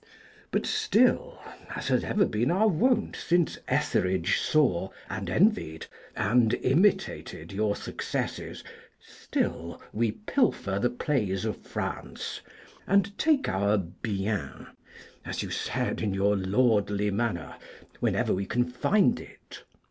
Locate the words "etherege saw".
3.67-4.89